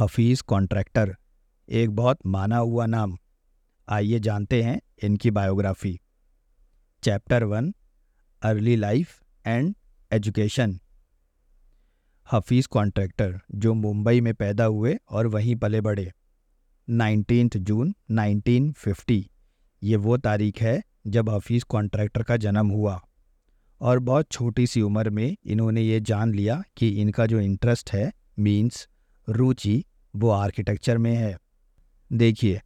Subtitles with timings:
[0.00, 1.16] Hafeez contractor,
[1.68, 3.18] एक बहुत माना हुआ नाम।
[3.88, 6.00] आइए जानते हैं इनकी biography.
[7.02, 7.74] Chapter one
[8.42, 9.74] early life and
[10.12, 10.80] education
[12.32, 16.12] Hafeez Contractor, जो मुंबई में पैदा हुए और वहीं पले बढ़े।
[16.90, 19.30] नाइनटीन जून 1950
[19.82, 23.02] ये वो तारीख है जब हफीज़ कॉन्ट्रैक्टर का जन्म हुआ।
[23.80, 28.12] और बहुत छोटी सी उम्र में इन्होंने ये जान लिया कि इनका जो इंटरेस्ट है
[28.38, 28.88] मीन्स
[29.28, 29.84] रुचि
[30.16, 31.38] वो आर्किटेक्चर में है।
[32.12, 32.60] देखिए,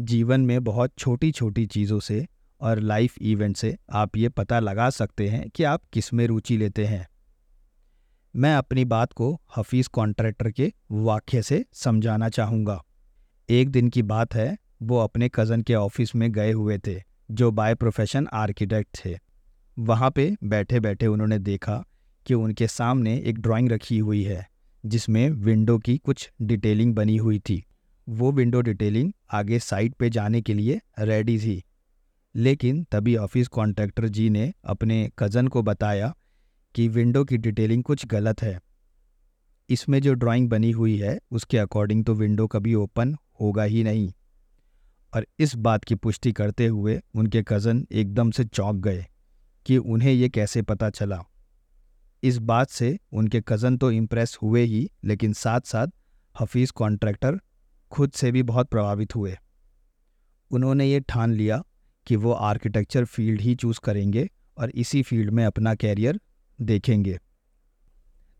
[0.00, 2.26] जीवन में बहुत छोटी छोटी चीज़ों से
[2.60, 6.86] और लाइफ इवेंट से आप ये पता लगा सकते हैं कि आप किसमें रुचि लेते
[6.86, 7.08] हैं।
[8.36, 12.84] मैं अपनी बात को हफीज़ कॉन्ट्रैक्टर के वाक्य से समझाना चाहूँगा।
[13.50, 17.50] एक दिन की बात है, वो अपने कज़न के ऑफ़िस में गए हुए थे, जो
[17.50, 19.18] बाय प्रोफेशन आर्किटेक्ट थे।
[19.78, 21.84] वहाँ पे बैठे बैठे उन्होंने देखा
[22.26, 24.51] कि उनके सामने एक ड्राइंग रखी हुई है।
[24.86, 27.64] जिसमें विंडो की कुछ डिटेलिंग बनी हुई थी।
[28.08, 31.62] वो विंडो डिटेलिंग आगे साइट पे जाने के लिए रेडी थी।
[32.36, 36.14] लेकिन तभी ऑफ़िस कॉन्ट्रैक्टर जी ने अपने कज़न को बताया
[36.74, 38.60] कि विंडो की डिटेलिंग कुछ गलत है।
[39.68, 44.12] इसमें जो ड्राइंग बनी हुई है, उसके अकॉर्डिंग तो विंडो कभी ओपन होगा ही नहीं।
[45.14, 49.06] और इस बात की पुष्टि करते हुए उनके कज़न एकदम से चौंक गए
[49.66, 51.24] कि उन्हें ये कैसे पता चला।
[52.22, 55.86] इस बात से उनके कज़न तो इम्प्रेस हुए ही, लेकिन साथ साथ
[56.40, 57.40] हफीज़ कॉन्ट्रैक्टर
[57.90, 59.36] खुद से भी बहुत प्रभावित हुए।
[60.50, 61.62] उन्होंने ये ठान लिया
[62.06, 66.20] कि वो आर्किटेक्चर फ़ील्ड ही चूज़ करेंगे और इसी फ़ील्ड में अपना कैरियर
[66.60, 67.18] देखेंगे।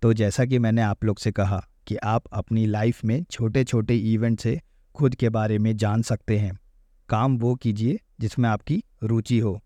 [0.02, 3.96] तो जैसा कि मैंने आप लोग से कहा कि आप अपनी लाइफ में छोटे छोटे
[3.96, 4.60] इवेंट से
[4.94, 6.58] खुद के बारे में जान सकते हैं।
[7.08, 9.60] काम वो कीजिए जिसमें आपकी रुचि हो।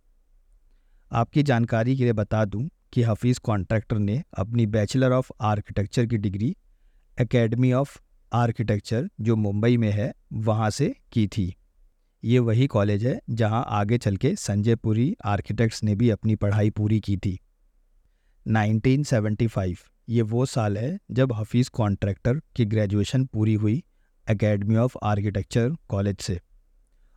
[1.12, 6.17] आपकी जानकारी के लिए बता दूँ कि हफीज़ कॉन्ट्रैक्टर ने अपनी बैचलर ऑफ़ आर्किटेक्चर की
[6.17, 6.57] डिग्री
[7.21, 7.99] एकेडमी ऑफ़
[8.33, 11.57] आर्किटेक्चर, जो मुंबई में है, वहाँ से की थी।
[12.25, 16.71] ये वही कॉलेज है, जहाँ आगे चल के संजय पुरी आर्किटेक्ट्स ने भी अपनी पढ़ाई
[16.71, 17.41] पूरी की थी।
[18.49, 19.77] 1975
[20.09, 23.85] ये वो साल है, जब हफीज़ कॉन्ट्रैक्टर की ग्रेजुएशन पूरी हुई
[24.31, 26.41] एकेडमी ऑफ़ आर्किटेक्चर कॉलेज से।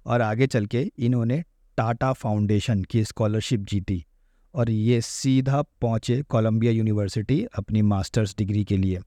[0.05, 1.43] और आगे चल के इन्होंने
[1.77, 4.05] टाटा फाउंडेशन की स्कॉलरशिप जीती।
[4.53, 8.99] और ये सीधा पहुँचे कोलंबिया यूनिवर्सिटी अपनी मास्टर्स डिग्री के लिए।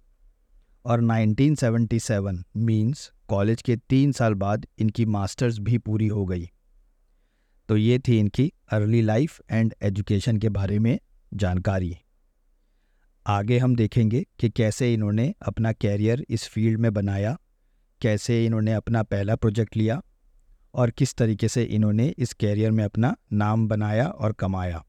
[0.84, 6.50] और 1977 मींस कॉलेज के तीन साल बाद इनकी मास्टर्स भी पूरी हो गई।
[7.68, 10.98] तो ये थी इनकी अर्ली लाइफ एंड एजुकेशन के बारे में
[11.34, 11.96] जानकारी।
[13.26, 17.38] आगे हम देखेंगे कि कैसे इन्होंने अपना कैरियर इस फ़ील्ड में बनाया,
[18.00, 20.02] कैसे इन्होंने अपना पहला प्रोजेक्ट लिया
[20.74, 24.84] और किस तरीके से इन्होंने इस कैरियर में अपना नाम बनाया और कमाया।